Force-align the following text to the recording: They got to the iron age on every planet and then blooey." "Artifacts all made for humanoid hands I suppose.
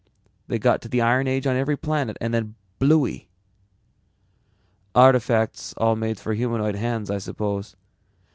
They 0.47 0.57
got 0.57 0.81
to 0.81 0.87
the 0.89 0.99
iron 0.99 1.27
age 1.27 1.45
on 1.45 1.55
every 1.55 1.77
planet 1.77 2.17
and 2.19 2.33
then 2.33 2.55
blooey." 2.79 3.27
"Artifacts 4.95 5.75
all 5.77 5.95
made 5.95 6.19
for 6.19 6.33
humanoid 6.33 6.73
hands 6.73 7.11
I 7.11 7.19
suppose. 7.19 7.75